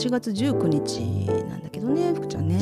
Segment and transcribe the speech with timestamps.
[0.00, 2.56] 8月19日なんだけどね福ちゃんね。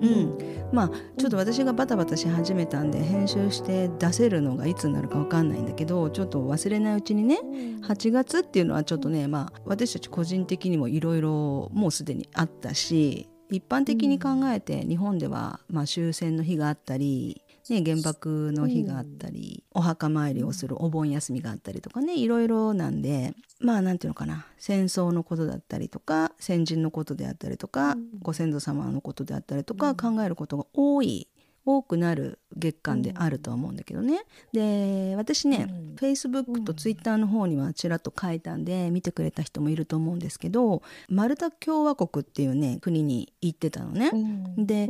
[0.00, 0.38] うん、
[0.72, 7.40] まあちょっと私がバタバタし始めたんで編集して出せるのがいつになるか分かんないんだけどちょっと忘れないうちにね
[7.82, 17.42] 8月っていうのはちょっとねまあ私たち個人的にもいろいろもうすでにあったし一般的に考えて日本ではまあ終戦の日があったり
[17.72, 24.46] ね、原爆の日があったり、お墓参りをするお盆休みがあったりとかねいろいろなんでまあなんていうのかな。
[24.58, 31.28] 戦争のことだったりとか先人のことであったりとか、ご先祖様のことであったりとか考えることが多い
[31.66, 34.22] 多くなる月間であるとは思うんだけどね。
[34.52, 35.96] で私ね、うん。
[35.96, 44.10] Facebook と Twitter の方にはちらっと書いたんで見てくれた人もいると思うんですけどマルタ共和国っていうね国に行ってたのね。
[44.56, 44.88] で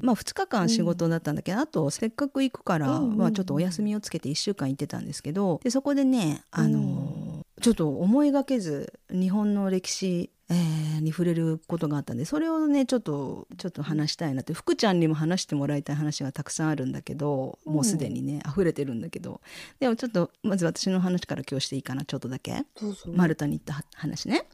[0.00, 3.16] まあ2日間仕事だったんだけど、あとせっかく行くから、うんうん。
[3.16, 19.40] まあ、ちょっとお休みをつけて1週間行ってたんですけどでそこでねあのーちょっと思いがけず日本の歴史、えーに触れることがあったんでそれをねちょっとちょっと話したいなって福ちゃんにも話してもらいたい話がたくさんあるんだけどもうすでにね溢れてるんだけど
[19.80, 22.64] でもちょっとまず私の話から今日していいかなちょっとだけ。
[23.12, 24.46] マルタに行った話ね。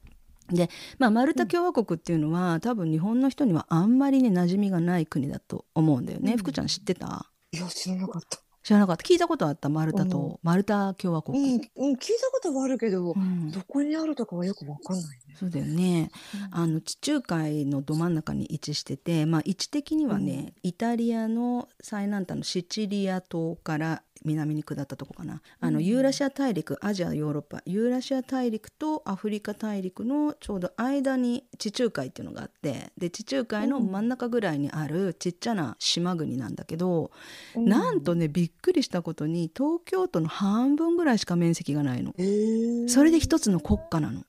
[0.51, 6.33] で、まあ、マルタ共和国っていうのは、多分日本の人にはあんまりね馴染みがない国だと思うんだよね。
[6.33, 7.31] うん福ちゃん知ってた？
[7.53, 8.39] いや知らなかった。
[8.63, 11.39] 知らなかった聞いたことあったマルタうんとマルタ共和う国。
[11.39, 15.30] ん、うん、聞いたことはあるけど、うんどこにあるとかはよくわかんないね。
[15.39, 16.11] そうだよね。
[16.51, 25.41] あの地中海のど真ん中に位置してて、まあ、位置的にはね、イタリアの最南端のシチリア島から南に下ったとこかな。
[25.61, 25.85] あのうん。
[25.85, 37.11] ユーラシア大陸アジアヨーロッパユーラシア大陸とアフリカ大陸のちょうど間に地中海っていうのがあってで地中海の真ん中ぐらいにあるちっちゃな島国なんだけど、
[37.57, 42.13] なんとねびっくりしたことに東京都の半分ぐらいしか面積がないの。
[42.89, 44.23] それで一つの国家なの。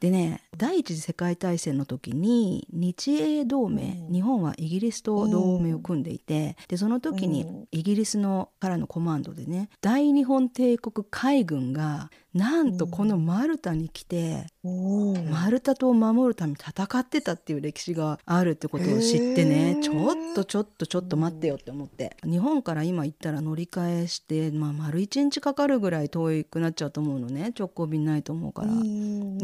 [0.00, 4.12] でね第一次世界大戦の時に日英同盟、うん。
[4.12, 7.68] 日本はイギリスと同盟を組んでいて、でその時にうん。
[7.72, 22.16] イギリスのからのコマンドでね大日本帝国海軍がなんとこのマルタに来て、マルタ島を守るために戦ってたっていう歴史があるってことを知ってねちょっとちょっとちょっと待ってよって思って。
[22.24, 28.68] 日本から今行ったら乗り換えして、まあ、丸1日かかるぐらい遠くなっちゃうと思うのね直行便ないと思うから。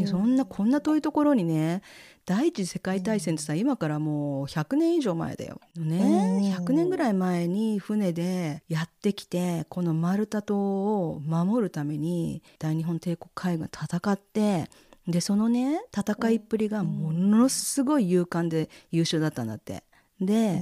[0.05, 1.83] そんなこんな遠いところにね
[2.25, 5.59] 第一次世界大戦ってさ、今からもう100年以上前だよ。
[5.75, 14.69] ね、うん100年ぐらい前に船でやってきてこのマルタ島を守るために大日本帝国海軍が戦って
[15.05, 19.83] でそのね戦いっぷりがものすごい勇敢で優秀だったんだって。
[20.25, 20.59] で、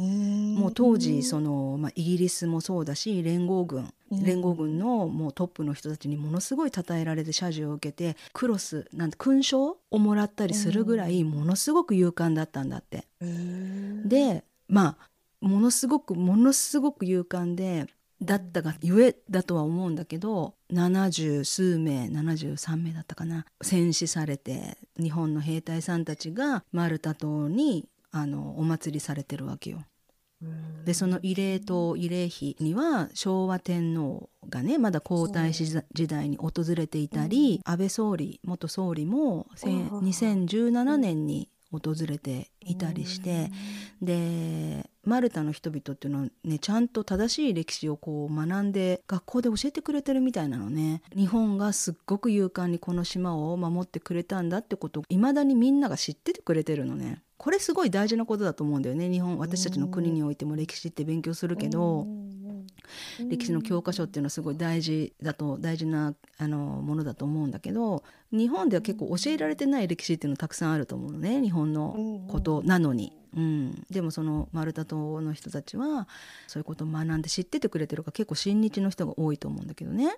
[0.60, 4.24] もう当時その、まあ、イギリスもそうだし連合軍うん。
[4.24, 13.06] 連合軍のもうトップの人たちにものすごい称えられて謝辞を受けてクロスなんて勲章をもらったりするぐらいものすごく勇敢だったんだって。
[14.06, 15.12] でまあ
[15.42, 17.88] ものすごくものすごく勇敢で
[18.22, 29.84] だったがゆえだとは思うんだけど70数名73名だったかな戦死されて日本の兵隊さんたちがマルタ島にあのお祭りされてるわけよ。
[30.42, 30.86] うん。
[30.86, 40.00] でその慰霊塔慰霊碑には昭和天皇がねまだ皇太子時代に訪れていたり、安倍総理元総理もせんあー。
[40.00, 43.50] 2017年に訪れていたりして、
[44.02, 51.02] でマルタの人々っていうのはねちゃんと正しい歴史をこう学んで学校で教えてくれてるみたいなのね。
[51.16, 59.10] 日本がすっごく勇敢にこの島を守ってくれたんだってことをいまだにみんなが知っててくれてるのねこれすごい大事なことだと思うんだよね。
[59.10, 62.06] 日本私たちの国においても歴史って勉強するけど、
[63.28, 71.42] 歴史の教科書っていうのはすごい大事だと大事なあのものだと思うんだけど日本では結構教えられてない歴史っていうのたくさんあると思うのね。
[71.42, 73.21] 日本のことなのに。
[73.36, 76.08] うん、でもそのマルタ島の人たちは
[76.48, 80.16] そういうことを学んで知っててくれてるから結構親日の人が多いと思うんだけどね。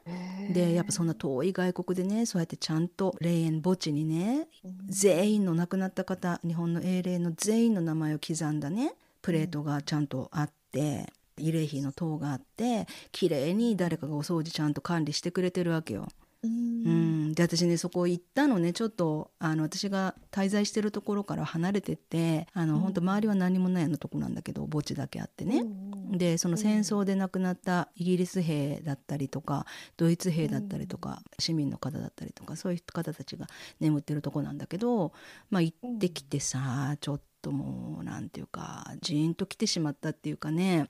[0.52, 4.48] でやっぱそんな遠い外国でねそうやってちゃんと霊園墓地にね
[4.88, 16.08] 全員の亡くなった方日本の英霊の全員の名前を刻んだねプレートがちゃんとあって慰霊碑の塔があって綺麗に誰かがお掃除ちゃんと管理してくれてるわけよ。
[16.44, 22.80] ううんん、で私ねそこ行ったのねちょっとあの私が滞在してるところから離れてってあの、うん。
[22.82, 25.60] 本当周りは何もないようなとこなんだけど墓地だけあってね。
[25.60, 26.18] うん。
[26.18, 29.66] でその戦争で亡くなったイギリス兵だったりとか
[29.98, 33.48] ドイツ兵だったりとか、市民の方だったりとかそういう方たちが
[33.80, 35.14] 眠ってるとこなんだけど、
[35.50, 40.90] まあ、行ってきてさちょっともうなんていうかジーンと来てしまったっていうかね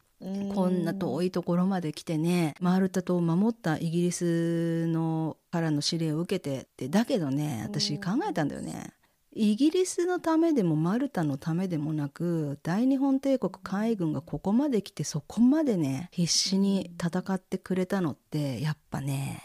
[0.53, 8.93] こんな遠いところまで来てねマルタ島を守ったイギリスのからの指令を受けてってだけどね私考えたんだよね。
[9.35, 19.41] イギリスのためでもマルタのためでもなく大日本帝国海軍がここまで来てそこまでね必死に戦ってくれたのってやっぱね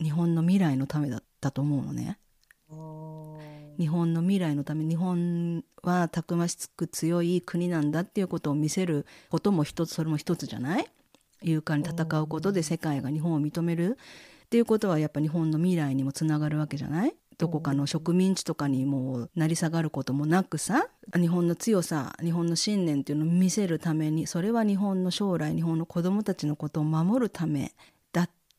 [0.00, 2.18] 日本の未来のためだったと思うのね。
[3.80, 10.86] 日本の未来のため日本はたくましく強い国なんだっていうことを見せることも一つそれも一つじゃない？
[11.42, 13.96] 勇敢に戦うことで世界が日本を認める
[14.44, 17.14] っていうことはやっぱ日本の未来にもつながるわけじゃない？
[17.38, 20.88] どこかの植民地とかにもう成り下がることもなくさ
[21.18, 27.72] 日本の強さ日本の信念っていうのを見せるためにそれは日本の将来日本の子供たちのことを守るため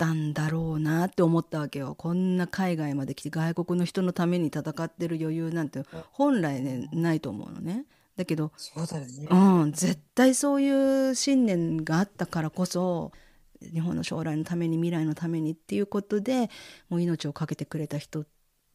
[0.01, 7.86] たんだろうなって思ったわけよこんな海外まで来て外国の人のために戦ってる余裕なんて本来ねないと思うのね。
[8.18, 9.27] だけどそうだよね。
[9.30, 13.12] うん、絶対そういう信念があったからこそ
[13.62, 16.50] 日本の将来のために未来のためにっていうことで
[16.89, 18.25] もう命を懸けてくれた人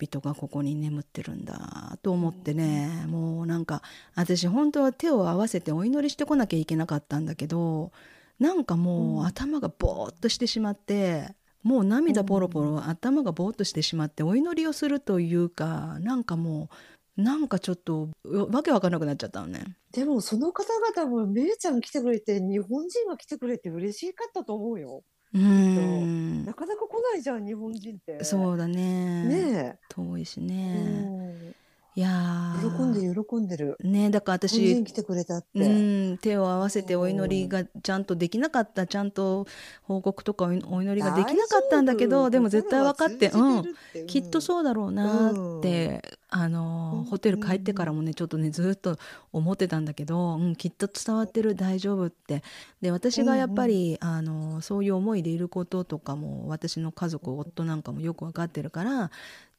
[0.01, 3.83] 々がここに眠ってるんだと思ってね、もうなんか
[4.15, 7.91] 私本当は手を合わせてお祈りしてこなきゃいけなかったんだけど
[8.39, 11.35] なんかもう頭がぼーっとしてしまって。
[11.63, 16.71] もう涙ポロポロ頭がぼーっとしてしまってお祈りをするというかなんかも
[17.19, 19.77] うなんかちょっとわけわかんなくなっちゃったのね。
[19.91, 25.03] でもその方々もめいちゃん来てくれて日本人が来てくれて嬉しかったと思うよ。
[25.35, 28.23] うーんなかなか来ないじゃん日本人って。
[28.23, 30.45] そうだねね遠いしえ。
[30.45, 31.55] ね、
[31.97, 33.79] いや喜んでる喜んでる。
[33.83, 35.49] ねだから私来てくれたって。
[35.55, 35.67] う
[36.13, 38.87] ん手を合わせてお祈りがちゃんとできなかった。
[38.87, 39.47] ちゃんと
[39.83, 43.65] 報告とかお祈りができなかったんだけどでも絶対分かってうん。
[44.07, 48.99] きっとうそうだろうなって、あのうんホテル帰ってからもねちょっとねずっと
[49.33, 52.43] 思ってたんだけど、うん、きっと伝わってる大丈夫って。
[52.81, 59.11] で私がやっぱり、あのそういう思いでいることとかも私の家族夫なんかもよく分かってるから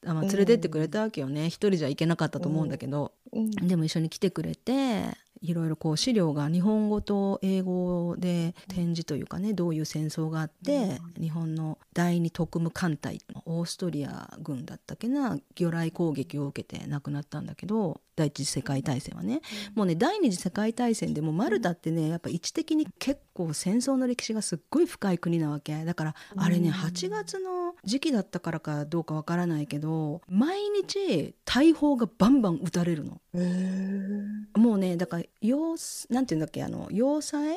[0.06, 3.52] あまあ連れてってくれたわけよね、一人じゃ行けなかったと思うんだけど、ん。
[3.52, 5.06] でも一緒に来てくれて
[5.42, 19.42] いろいろこう資料が日本語と英語で展示というかねどういう戦争があって、日本の第二特務艦隊オーストリア軍だったっけな魚雷攻撃を受けて亡くなったんだけど第一次世界大戦はね、
[19.76, 25.86] もうね第二次世界大戦でもマルタってねやっぱ位置的に結構戦争の歴史がすっごい深い国なわけ。
[25.86, 26.74] だからあれねうん。
[26.74, 33.22] 8月の時期だったからかどうかわからないけど毎日大砲がバンバン撃たれるの。
[34.56, 35.76] もうねだから要
[36.10, 37.56] なんていうんだっけあの要塞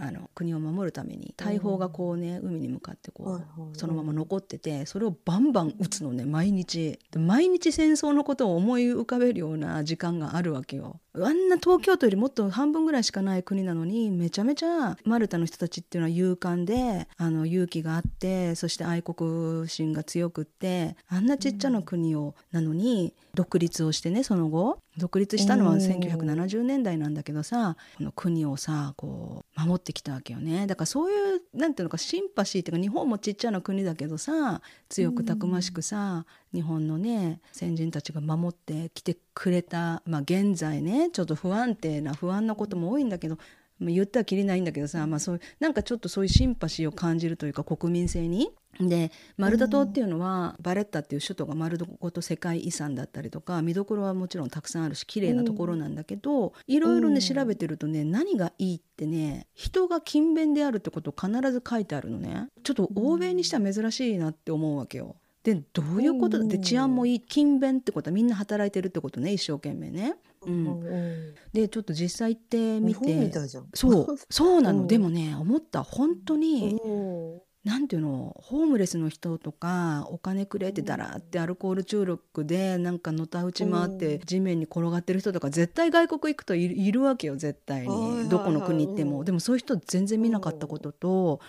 [0.00, 3.60] あの国を守るために大砲がこうね、海に向かってこう、はいはい。
[3.60, 6.98] はいそのまま残っててそれをバンバン撃つのね毎日。
[7.10, 11.00] で毎日戦争のことを思い浮かべるような時間があるわけよ。
[11.14, 24.78] あんな東京都よりもっと半分ぐらいしかない国なのにめちゃめちゃマルタの人たちっていうのは勇敢であの勇気があってそして愛国心が強くってあんなちっちゃな国を、なのに独立をしてねその後。
[24.98, 25.78] 独立したのはうん。
[25.78, 30.66] 1970年代なんだけどさこの国をさこう守ってきたわけよね。
[30.66, 43.38] だからそういう何ていうのかシンパシーっていうか日本もちっちゃな国だけどさ強くたくましくさ、日本のね先人たちが守ってきてくれた、まあ、現在ねちょっと不安定な不安なことも多いんだけど
[43.80, 48.50] 言ったらきりないんだけどさ、まあ、そういうなんかちょっとそういうシンパシーを感じるというか国民性に。
[48.80, 65.16] でマルタ島っていうのは、バレッタっていう首都が丸ごと世界遺産だったりとか見どころはもちろんたくさんあるし綺麗なところなんだけど、いろいろねうん調べてるとね何がいいってね人が勤勉であるってことを必ず書いてあるのねちょっと欧米にしては珍しいなって思うわけよ。
[65.42, 70.16] でどういうことだうんで治安もいい勤勉ってことはみんな働いてるってことね一生懸命ね。
[70.42, 70.96] うん、う
[71.32, 71.34] ん。
[71.52, 73.32] でちょっと実際行ってみて。
[73.74, 74.16] そう。
[74.30, 74.86] そうなの、うん。
[74.86, 75.82] でもね思った。
[75.82, 76.88] 本当に、う
[77.36, 78.34] んなんていうの？
[78.40, 88.28] ホームレスの人とかお金くれってだらってアルコール中毒でなんかのたうち回って地面に転がってる人とか絶対外国行くといるいるわけよ絶対に。
[88.30, 91.40] どこの国行っても、うんでもそういう人全然見なかったことと。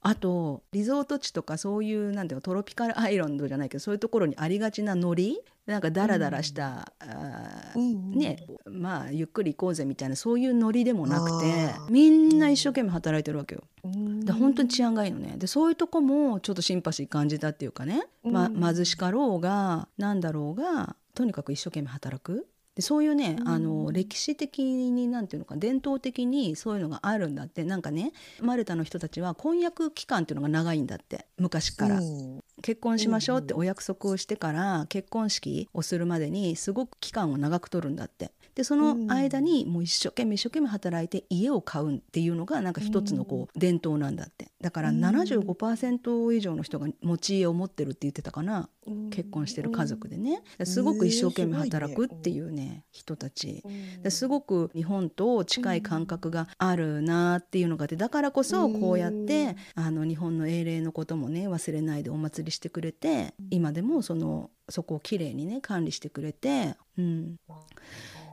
[0.00, 13.64] あとリゾート地とかそういうなんていうのトロピカルアイランドじゃないけどそういうところにありがちなノリなんかダラダラした、あーうんねまあゆっくり行こうぜみたいなそういうノリでもなくてみんな一生懸命働いてるわけよ。
[13.82, 14.24] うん。
[14.24, 15.34] で本当に治安がいいのね。
[15.36, 18.60] でそういうとこもちょっとシンパシー感じたっていうかね、まうん。
[18.60, 23.48] 貧しかろうがなんだろうがとにかく一生懸命働くでそういうね、うん。
[23.48, 27.64] あの歴史的になんていうのか伝統的にそういうのがあるんだって。
[27.64, 31.26] なんかねマルタの人たちは婚約期間っていうのが長いんだって。
[31.38, 32.02] 昔から、う。
[32.02, 44.50] ん結婚しましょうってお約束をしてから結婚式をするまでにすごく期間を長く取るんだってでその間にもう一生懸命一生懸命働いて家を買うっていうのがなんか一つのこう伝統なんだって。
[44.62, 48.70] だから75%以上の人が持ち家を持ってるって言ってたかな。
[49.10, 50.42] 結婚してる家族でね。
[50.64, 53.62] すごく一生懸命働くっていうね人たち。
[54.08, 67.36] すごく日本と近い感覚があるなっていうのがあってだからこそこうやってあの日本の英霊のこともね忘れないでお祭りしてくれて今でもそのそこをきれいにね管理してくれて、うん、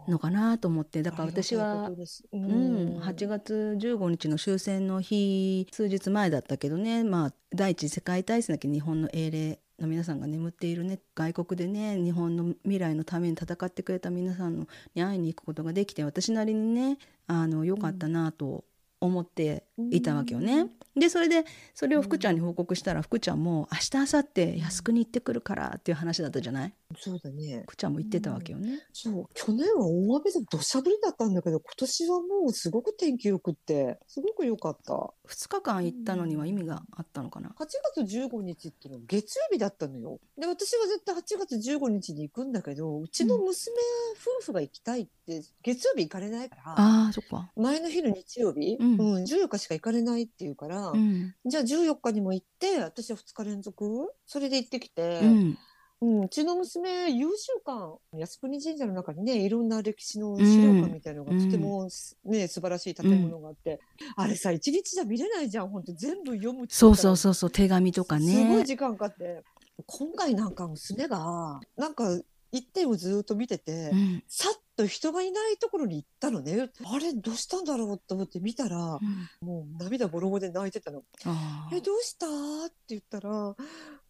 [0.07, 1.89] のかなと思ってだから私は、
[2.31, 11.00] うん、8月15日の終戦の日数日前だったけどね、まあ、第一次世界大戦だけ日本の英霊の皆さんが眠っているね。
[11.15, 18.63] 外国でね日本の未来のために戦ってくれた皆さんのに会いに行くことができて私なりにねあの良かったなと
[19.03, 20.67] 思っていたわけよね。
[20.95, 21.43] でそれで
[21.74, 26.74] それを福ちゃんに報告したら、福ちゃんも明日明後日靖国行ってくるからっていう話だったじゃない？
[26.95, 27.63] そうだね。
[27.63, 28.79] 福ちゃんも言ってたわけよね。
[28.93, 34.93] そう去年は大雨で土砂降りだったんだけど今年はもうすごく天気よくってすごく良かった。
[34.93, 40.19] 2日間行ったのには意味があったのかな、8月15日っていうのは月曜日だったのよ。
[40.38, 43.74] で私は絶対8月15日に行くんだけどうちの娘
[44.39, 55.19] 夫婦が行きたいって月曜日行かれないから、あそっか前の日の日曜日、うん、うん、14日しか行かれないっていうから、うん、じゃあ14日にも行って私は2日連続それで行ってきて、
[56.01, 61.88] うん、うちの娘優秀館靖国神社の中にねいろんな歴史の資料館みたいのが、とても
[62.25, 63.79] ね素晴らしい建物があって、
[64.15, 68.33] あれさ一日じゃ見れないじゃん本当全部読むそうそうそうそう手紙とかね。
[68.33, 69.43] すごい時間かかって
[69.85, 72.05] 今回なんか娘がなんか
[72.53, 76.69] 一点をずっと見てて、うん、さっと人がいないところに行ったのね。
[76.86, 81.01] あれどうしたんだろうと思って見たら、うん、もう涙ボロボロで泣いてたの。
[81.74, 82.27] えどうした？
[82.27, 83.55] って言ったらも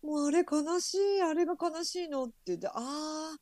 [0.04, 3.38] うあれ悲しいあれが悲しいのって言ってああ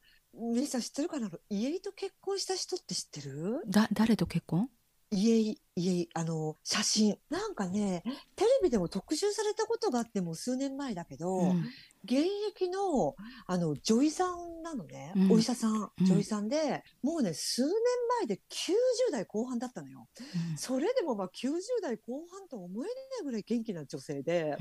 [0.53, 1.29] 姉さん知ってるかな？
[1.49, 3.63] 家と結婚した人って知ってる？
[3.67, 4.69] だ誰と結婚？
[5.13, 7.17] 家家あの写真。
[7.29, 8.03] なんかね
[8.35, 11.65] テレビでも特集されたことがあっても数年前だけど、うん、
[12.03, 13.15] 現役の
[13.45, 17.71] あの女医さんなのね、うん、お医者さん、女医さんでもうね数年
[18.19, 20.07] 前で90代後半だったのよ、
[20.51, 22.91] うん、それでもまあ90代後半と思えな
[23.21, 24.57] いぐらい元気な女性で、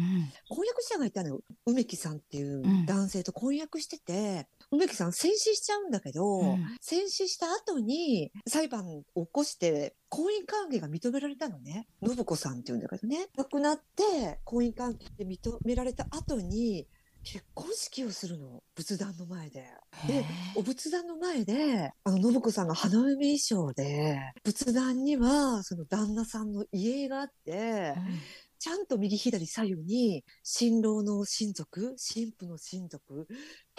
[0.48, 1.40] 婚約者がいたのよ。
[1.66, 11.86] 梅木さんっていう男性と婚約してて、梅木さん戦死しちゃうんだけど、戦死した後に裁判を起こして婚姻関係が認められたのね。
[12.04, 13.28] 信子さんっていうんだけどね。
[13.36, 16.86] 亡くなって婚姻関係で認められた後に
[17.24, 18.62] 結婚式をするの？
[18.74, 19.66] 仏壇の前で。
[20.06, 20.24] で
[20.56, 28.20] お仏壇の前であの信子さんが花嫁衣装で仏壇にはその旦那さんの遺影があって、うん。
[28.62, 33.26] ちゃんと右左左右に新郎の親族新婦の親族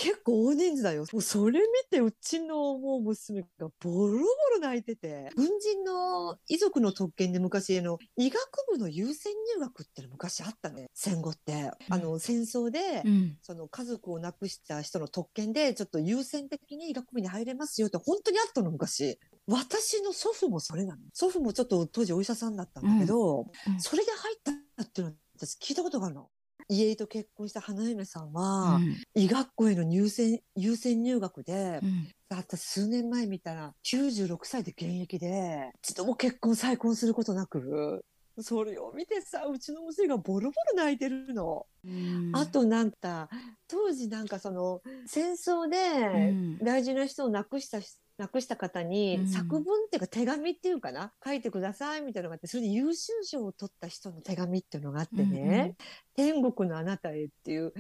[0.02, 1.06] 結構大人数だよ。
[1.14, 3.48] もうそれ見てうちのもう娘が
[3.80, 8.40] ボロボロ泣いてて、軍人の遺族の特権で昔の医学
[8.72, 10.90] 部の優先入学っての昔あったね。
[10.96, 11.70] 戦後って。
[11.88, 19.20] あの戦争で、うん、その家族を亡くした人の特権でちょっと優先的に医学部に入れますよって本当にあったの昔。
[19.46, 21.02] 私の祖父もそれなの。
[21.14, 26.28] 祖父もちょっと当時お医者さんだったんだけど、うんうん、それで入ったっていうのは私聞いたことがあるの。
[26.72, 38.06] 家と結婚した花嫁さんは、うん、医学校への入選優先入学で、うん、だった数年前見たら96歳で現役で一度も結婚再婚することなく
[38.40, 41.66] それを見てさうちの娘がボロボロ泣いてるの。
[41.84, 43.28] うん、あとなんか
[43.68, 47.80] 当時なんかその戦争で大事な人を亡くした
[48.18, 55.76] 亡くした方に作文っていうか手紙っていうかな、書いてくださいみたいなのがあってそれで優秀賞を取った人の手紙っていうのがあってね、
[56.16, 57.74] 天国のあなたへっていう。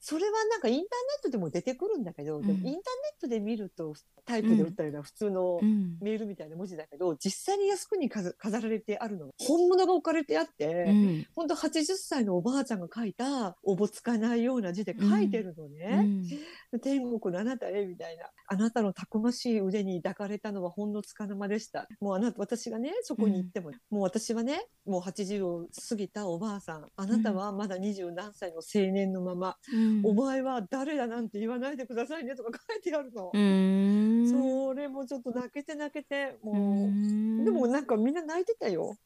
[0.00, 0.86] それはなんかインターネ
[1.20, 2.80] ットでも出てくるんだけど、でもインターネッ
[3.20, 5.60] トで見るとタイプで打ったような普通の
[6.00, 9.30] メールみたいな文字だけど、実際に靖国に飾られてあるの。
[9.38, 16.26] 本物が置かれてあって、うん、ほんと80歳のおばあちゃんが書いたおぼつかないような字で書いてるのね、
[16.72, 21.88] うん、天国のあなたへみたいなあなたのたくましい腕に抱かれたのはほんのつかの間でした。
[22.00, 29.56] もうあなた私がねそこに行っても、もう私はねもう80を過ぎたおばあさんあなたはまだ二十何歳の青年のまま、
[30.04, 33.32] お前は誰だなんて言わないでくださいねとか書いてあるの。
[33.32, 38.96] それもちょっと泣けて泣けてもうでもなんかみんな泣いてたよ。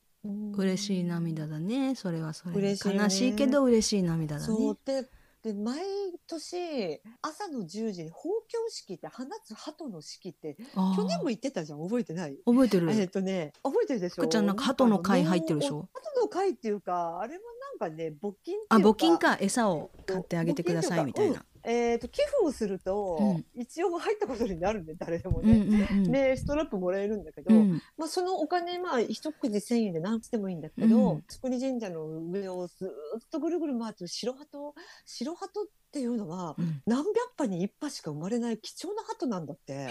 [0.56, 1.94] 嬉しい涙だね。
[1.94, 4.46] それはそれね、悲しいけど嬉しい涙だね。
[4.46, 5.08] そうで
[5.42, 5.78] で毎
[6.26, 10.56] 年朝の10時に放教式って放つ鳩の式って
[10.96, 12.36] 去年も言ってたじゃん覚えてない？
[12.44, 12.90] 覚えてる。
[12.90, 14.26] えっとね覚えてるでしょ？
[14.26, 15.88] ちゃんなんか鳩の会入ってるでしょ？
[15.94, 17.44] 鳩の会っていうかあれも
[17.78, 21.44] なんかね募金あ募金か餌を買ってあげてくださいみたいな。
[21.70, 23.44] えー、と寄付をすると、うん。
[23.54, 25.58] 一応入ったことになるんで誰でもうんうね。
[25.60, 26.12] んうん。
[26.12, 27.82] でストラップもらえるんだけど、うん。
[27.98, 31.24] まあ、そのお金まあ一くじ1,000円で何つでもいいんだけど、うん。
[31.28, 34.74] 造り神社の上をずっとぐるぐる回ってる白鳩？
[35.04, 35.62] 白鳩？
[35.62, 35.68] って
[36.00, 39.88] いうのはうん何百羽に一羽しか生まれない貴重な鳩なんだって。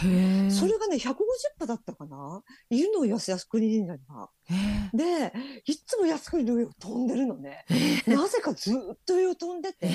[0.50, 1.13] それがね150
[1.60, 4.30] 羽だったかないるのよ靖国神社には。
[4.46, 5.34] へで
[5.66, 7.66] いっつも靖国の上を飛んでるのね。
[8.08, 9.89] えなぜかずっと上を飛んでて。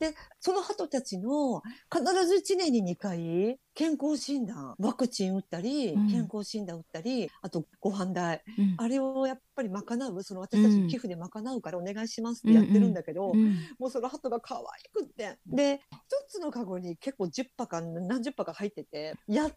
[0.00, 6.08] えその鳩たちの必ず1年に2回健康診断ワクチン打ったり、うん。
[6.08, 8.42] 健康診断打ったりあとご飯代。
[8.58, 8.74] うん。
[8.76, 13.56] あれをやっぱり賄うその私たちの寄付で賄うからお願いしますってやってるんだけど、うん。
[13.78, 15.38] もうその鳩が可愛くって。
[15.46, 19.54] で一つのカゴに結構10羽か何十羽か入ってて8つ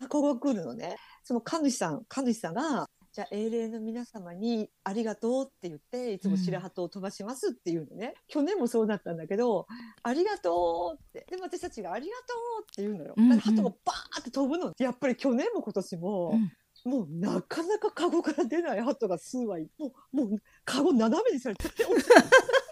[0.00, 0.96] 箱が来るのね。
[1.22, 9.66] その神主さん神主さんがじゃあ英霊の皆様にありがとうって言っていつも白鳩を飛ばしますっていうのね、去年もそうだったんだけど
[10.04, 11.26] ありがとうって。
[11.28, 12.22] でも私たちがありがと
[12.60, 13.40] うって言うのよ、うんうん。
[13.40, 14.72] 鳩がバーって飛ぶの？
[14.78, 16.52] やっぱり去年も今年も、うん。
[16.92, 21.82] もうなかなかカゴから出ない鳩が数羽いもうもうカゴ斜めにされてて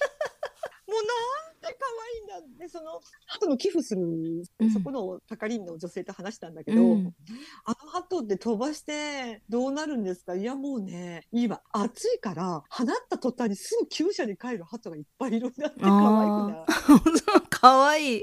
[0.89, 1.87] もうなんて可
[2.39, 4.03] 愛いんだでその鳩の寄付する、
[4.61, 4.71] うん。
[4.71, 7.15] そこの係員の女性と話したんだけど、うん。
[7.65, 10.35] あの鳩って飛ばしてどうなるんですか？
[10.37, 16.65] いやもうね今暑いから放った途端にすぐ厩舎に帰る鳩がいっぱいいるんだって可愛くな
[17.43, 17.49] い？
[17.51, 18.19] かわい。
[18.19, 18.23] い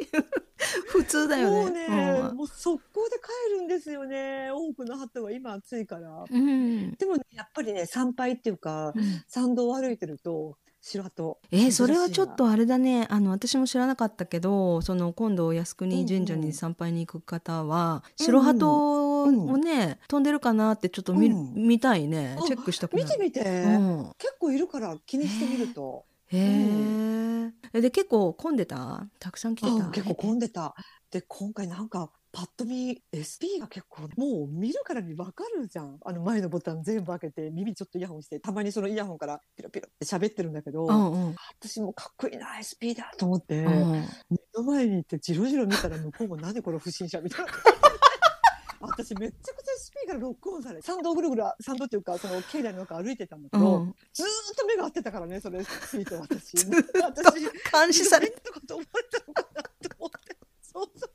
[0.87, 6.23] 普通だよねもうね、もう速攻で帰るんですよね多くの鳩は今暑いから。
[6.29, 6.47] うん。
[6.49, 6.51] う
[6.91, 8.93] んでもね、やっぱりね、参拝っていうか、
[9.27, 11.37] 参道を歩いてると、白鳩。
[11.51, 13.07] えーそれはちょっとあれだね。
[13.09, 21.53] あの私も知らなかったけどその今度靖国神社に参拝に行く方は、うん白鳩をね、飛んでるかなってちょっと見,、うん。
[21.55, 22.35] 見たいね。
[22.37, 24.11] あチェックしたく見てみて、うん。
[24.17, 26.03] 結構いるから気にしてみると。
[26.27, 27.51] へー。
[27.71, 29.07] えで結構混んでた？
[29.19, 29.87] たくさん来てた？
[29.87, 30.75] あ結構混んでた。
[31.11, 35.99] で、今回なんか、パッと見 SP が結構もう見るからに分かるじゃん。
[36.03, 41.35] あの前のボタン全部開けて耳ちょっとイヤホンしてたまにそのイヤホンからピロピロって喋ってるんだけど、うんうん。
[41.61, 43.91] 私もかっこいいな SP だと思って、うん。
[44.31, 47.51] 目の前に行ってじろじろ見たら向こうも何この不審者みたいな。
[48.81, 53.95] 私めっちゃくちゃ SP からロックオンされ参道ぐるぐる参道っていうかその境内の中歩いてたんだけど、うん。
[54.11, 55.99] ずーっと目が合ってたからねそれ私。
[55.99, 59.69] ずっと私監視されてとかと思われたのかなと
[59.99, 61.13] 思ってそうそうそう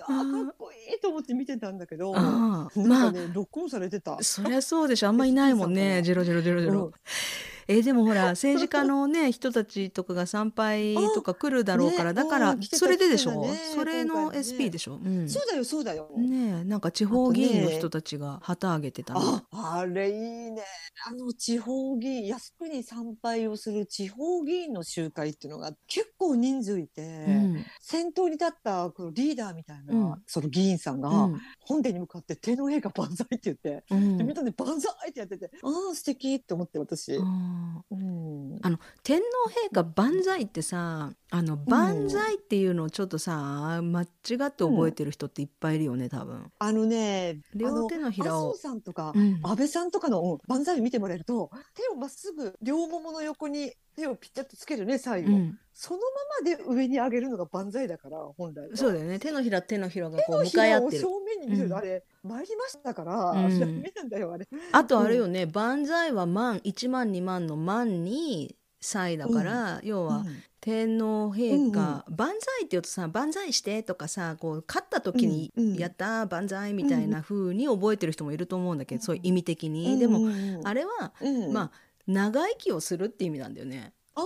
[0.11, 4.17] かっこいいと思って見てたんだけど、ああなんまあかね、ロックオンされてた。
[4.21, 5.07] そりゃそうでしょ。
[5.07, 6.01] あんまいないもんね。
[6.03, 6.91] ジロジロジロジロ、うん
[7.71, 15.29] えーでもほら政治家のね人たちとかが参拝とか来るだろうから、ねだからそれででしょ、ねそれの SP でしょ、うん。
[15.29, 16.09] そうだよそうだよ。
[16.17, 19.21] ねえなんか地方議員の人たちが旗あげてたの。
[19.51, 20.63] あ、あれいいね。
[21.07, 27.65] あの地方議員、靖国参拝をする地方議員の集会っていうのが結構人数いて、うん。
[27.81, 30.21] 先頭に立ったこのリーダーみたいな、うん。
[30.27, 31.41] その議員さんが、うん。
[31.61, 34.17] 本殿に向かって天皇陛下万歳って言って、うん。
[34.17, 37.17] でみんなで万歳ってやってて、ああ、素敵って思って私。
[37.17, 37.21] あ
[38.61, 44.07] あの天皇陛下万歳ってさあの万歳っていうのをちょっとさ間違っ
[44.51, 46.51] て覚えてる人っていっぱいいるよね多分。
[46.59, 55.29] あのね、両手のひらをあ麻生さんとか、うん安倍さんとかのうん万歳を見てもらえると、手をまっすぐ両ももの横に手をピッタッとつけるね、最後。
[55.29, 56.01] うん、その
[56.43, 58.75] ままで上に上げるのが万歳だから、本来は。
[58.75, 61.25] そうだよね手のひら手のひらがこう向手のひかい合ってるらを正。
[61.25, 64.49] 面に見せると、うんあれ、参りましたから、うんダメなんだよ、あれ。
[64.73, 70.43] あとあれよね、万歳は万1万2万の万に歳だから、要はうん。
[70.61, 75.75] 天皇陛下、万歳って言うとさ万歳してとかさこう勝った時に、うんうん。
[75.75, 79.01] やったー万歳みたいな風に覚えてる人もいると思うんだけど、うん。
[79.01, 80.19] そういう意味的に、でも、
[80.63, 81.71] あれ、れは、うん、まあ
[82.07, 83.93] 長生きをするって意味なんだよね。
[84.15, 84.23] ああ、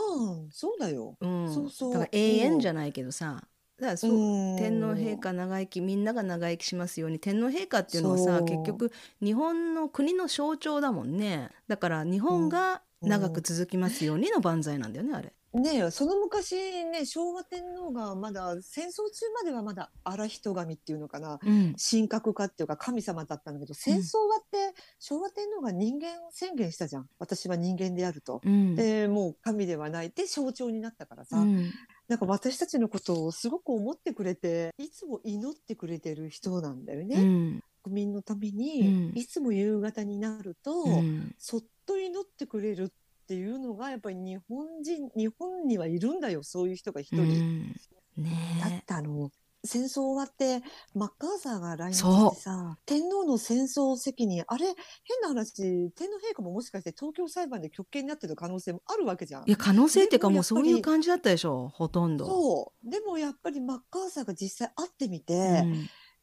[0.52, 1.16] そうだよ。
[1.20, 1.94] うん、そうそう。
[1.94, 3.44] だから永遠じゃないけどさ
[3.80, 4.58] だからそう、うん。
[4.58, 8.92] 天皇陛下長生きみんなが長生きしますように天皇陛下っていうのはさ結局
[9.22, 11.50] 日本の国の象徴だもんね。
[11.68, 15.34] だから日本が長く続きますようにの万歳なんだよねあれ。
[15.54, 21.40] ねえその昔ね昭和天皇がまだ戦争中まではまだ荒人神っていうのかな。
[21.42, 21.76] うん。
[21.78, 27.08] 神格化っていうか神様だったんだけど戦争終わって昭和天皇が人間宣言したじゃん。
[27.20, 28.42] 私は人間であると。
[28.44, 28.76] うん。
[28.76, 30.08] でもう神ではない。
[30.08, 31.72] って象徴になったからさ、うん。
[32.10, 37.16] なんか私たちのことをすごく思ってくれていつも祈ってくれてる人なんだよね。
[37.16, 37.64] うん。
[37.82, 39.18] 国民のために、うん。
[39.18, 41.36] いつも夕方になると、うん。
[41.38, 47.26] そっと祈ってくれるっていうのがやっぱり日本人日本にはいるんだよそういう人が一う人。
[47.26, 47.76] ん。
[48.18, 49.32] ねだってあの。
[49.66, 54.44] 戦争終わってマッカーサーが来日してさ天皇の戦争責任。
[54.48, 54.76] あれ変
[55.22, 59.44] な話天皇陛下ももしかして東京裁判で極刑になってる可能性もあるわけじゃん。
[59.46, 62.26] いや可能性っていうかもうそういう感じだったでしょほとんど。
[62.26, 62.90] そう。
[62.90, 65.34] でもやっぱりマッカーサーが実際会ってみて、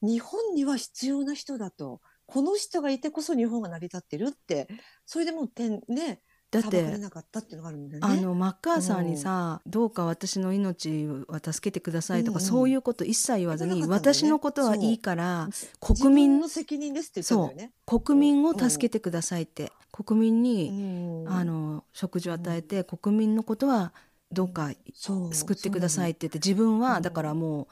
[0.01, 4.69] うん、日本には必要な人だとこの人がいてこそ日本が成り立ってるって
[5.07, 6.21] それでも天ね
[6.53, 6.85] だって
[8.03, 15.49] あのマッカーサーにさ、うん、どうか私の命は助けてくださいとか、うんうん、そういうこと一切言わずに、ね、私のことはいいから
[15.81, 17.73] 国民の責任ですって言ったんだよね。
[17.87, 23.95] 国民を助けてくださいって、うん、国民に、あの食事を与えて、国民のことは
[24.31, 24.73] どうか
[25.33, 27.67] 救ってくださいって言って自分はだからもう。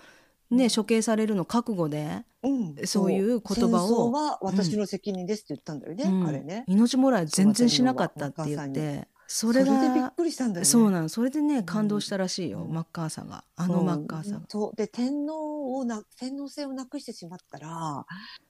[0.51, 4.11] ね、処刑されるの覚悟で、うん、そういう言葉を。
[4.11, 6.65] は私の責任ですって言ったんだよね、うん、あれね。
[6.67, 9.09] 命もらい全然しなかったって言って。
[9.33, 14.73] それがびっくりしたんだよ、ね、そうなのそれでね感動したらしいよ、うん、マッカーサーがあのマッカーサーが。
[14.75, 18.05] で天皇をな天皇制をなくしてしまったら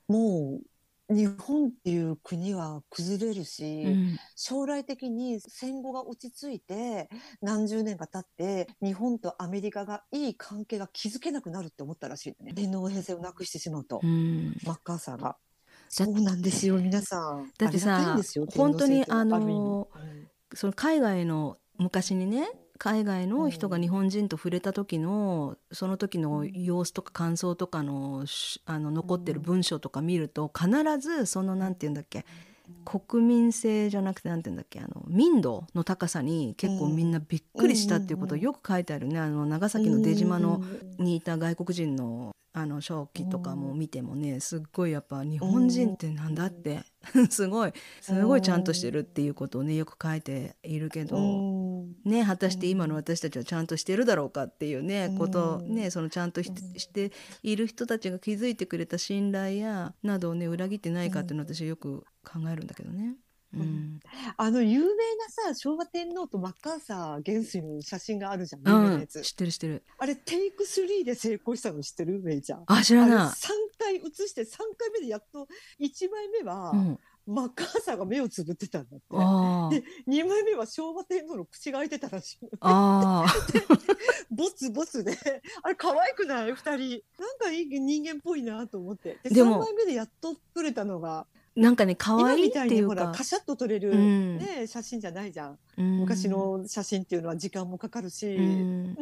[0.08, 0.62] もう
[1.10, 7.10] 日本っていう国は崩れるし、うん、将来的に戦後が落ち着いて
[7.42, 12.52] 何十年か経って日本とアメリカがいい関係が築けなくなるって思ったらしいね。
[12.54, 15.36] 天皇編成をなくしてしまうと、うん、マッカーサーが。
[15.88, 17.50] そうなんですよ皆さん。
[17.58, 18.16] だってさ
[18.54, 22.48] 本当にあの、うん、その海外の昔にね
[22.80, 28.24] 海外の人が日本人と触れた時の、その時の様子とか感想とかの
[28.64, 32.24] あの残ってる文章とか見ると必ずその何て言うんだっけ
[32.86, 39.20] 国民性じゃなくて何て言うんだっけあの民度の高さに結構みんなびっくりしたっていうことをよく書いてあるね。
[39.20, 40.62] あの長崎の出島の
[40.98, 46.82] にいた外国人のあの正気とかも見てもねすっごいやっぱ日本人ってなんだって。
[47.30, 47.72] すごい。
[48.00, 51.16] すごいちゃんとしてるっていうことをねよく書いているけど
[52.04, 63.16] ね果たして今の私たちはちゃんとしてるだろうかっていうねことねそのちゃんとしている人たちが築いてくれた信頼やなどをね裏切ってないかっていうのを私はよく考えるんだけどね。
[63.52, 64.00] うん、
[64.36, 69.84] あの有名なさ昭和天皇とマッカーサー元帥の写真があるじゃん、うん、知ってる知ってる。
[69.98, 72.20] あれテイク3で成功したの知ってる？
[72.20, 72.64] メイちゃん。
[72.66, 73.18] あ知らない。
[73.18, 74.46] 3回写して3
[74.78, 75.48] 回目でやっと
[75.80, 79.80] 1枚目は、うん、マッカーサーが目をつぶってたんだって。
[79.80, 83.26] で2枚目は昭和天皇の口が開いてたらしいあ
[84.30, 85.18] ボツボツで。
[85.62, 87.02] あれ可愛くない？2人。
[87.18, 89.18] なんかいい人間っぽいなと思って。
[89.24, 93.12] でで3枚目でやっと撮れたのがなんかね可愛いっていうか。
[93.12, 98.96] カシャッと撮れる、うん、ね、写真じゃないじゃん、うん、昔の写真っていうのは時間もかかるし、うん、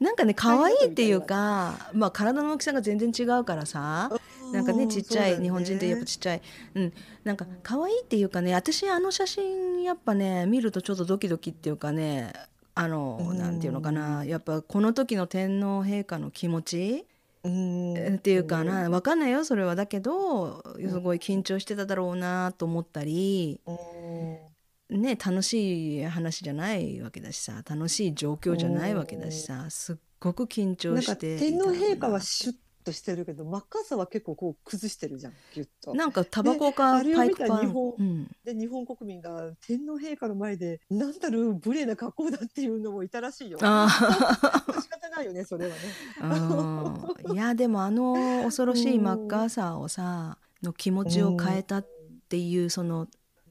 [0.00, 4.10] なんかね 可愛いっていうか、まあ、体の大きさが全然違うからさ。
[4.52, 6.42] なんかねちっちゃい、ね、日本人ってやっぱちっちゃい、
[6.74, 12.32] うん、なんか可愛いっていうかね私あの写真やっぱね見るとちょっとドキドキっていうかね
[12.74, 14.24] あの、なんていうのかな。
[14.24, 17.06] やっぱこの時の天皇陛下の気持ち
[17.48, 19.74] っていうかな分かんないよそれは。
[19.74, 23.60] だけどすごい緊張してただろうなと思ったり、
[24.90, 32.54] ね楽しい話じゃないわけだしさ楽しい状況じゃないわけだしさすっごく緊張して天皇陛下はシュッ
[32.88, 35.94] としてるけどマッカーサーは結構こう崩してるじゃんギュッと。
[35.94, 37.60] なんかタバコかパイプパン？
[37.60, 43.58] 日本、うん、で日本国民が天皇陛下の前で何たる無礼な格好だっていうのもいたらしいよ。
[43.60, 43.88] あ
[44.80, 45.74] 仕方ないよねそれは
[47.26, 47.34] ね。
[47.34, 51.86] いやでもあの 恐ろしいマッカーサーをさの気持ちを変えたっ
[52.30, 53.06] ていうその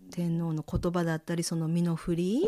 [0.10, 2.48] 天皇の言葉だったりその身の振り、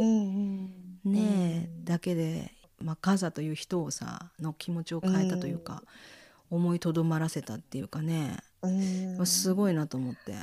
[1.03, 5.83] ねえ、だけでマッカーサーという人をさの気持ちを変えたというか、
[6.49, 8.37] 思いとどまらせたっていうかね
[9.25, 10.33] すごいなと思って。
[10.33, 10.39] ね、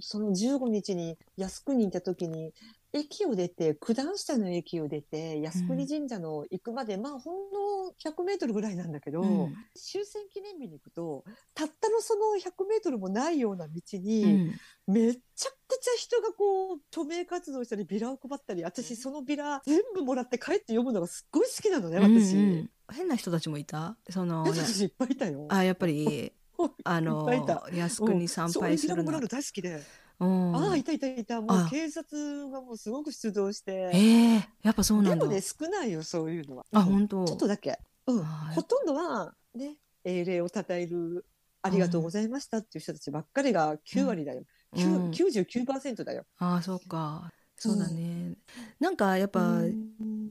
[0.00, 2.52] その15日に靖国にいた時に
[2.92, 11.24] 駅を出て九段下の駅を出て靖国神社の行くまで、うん、まあほんの100メートルぐらいなんだけど、うん、終戦記念日に行くと
[11.54, 22.36] たったのその100メートルもないような道に、うん、めちゃくちゃ人がこう署名活動したりビラを配ったり私そのビラ全部もらって帰って読むのがすっごい好きなのね私。
[22.36, 22.70] うんうん。
[22.92, 23.96] 変な人たちもいた？
[24.10, 25.46] その変な人いっぱいいたよ。
[25.48, 26.32] あやっぱり
[26.84, 29.82] あの靖国参拝するの、うん、大好きで。
[30.18, 31.24] ああいたいたい。
[31.24, 33.90] たもう警察がもうすごく出動して。
[33.92, 35.24] えー、やっぱそうなんだ。
[35.24, 36.66] でもね少ないよそういうのは。
[36.72, 37.24] あ本当。
[37.24, 41.26] ちょっとだけ、うん、ほとんどはね英霊を称える
[41.62, 44.44] ありがとうございましたっていう人たちばっかりが9割だよ、
[44.74, 46.24] うん、99%だよ。
[46.38, 47.32] ああそうか。
[47.56, 48.36] そうだね、うん、
[48.80, 49.60] なんかやっぱ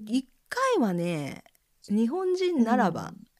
[0.05, 1.45] 一回はね
[1.87, 3.30] 日本人ならば一、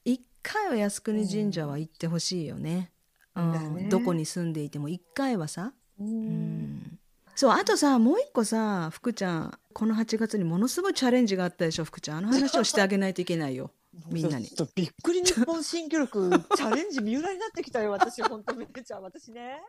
[0.42, 2.90] 回は靖国神社は行ってほしいよね,、
[3.34, 3.74] うん。
[3.76, 4.88] ね、どこに住んでいても。
[4.88, 6.98] 一回はさ、うん、
[7.34, 12.18] そうあとさもう一個さ福ちゃんこの8月にものすごいチャレンジがあったでしょ福ちゃん。
[12.18, 13.70] あの話をしてあげないといけないよ。
[14.10, 14.46] みんなに。
[14.46, 18.22] ちょっとびっくり日本新記録チャレンジ三浦になってきたよ私。
[18.22, 19.62] 本当めっちゃん私ね。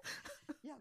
[0.64, 0.76] いや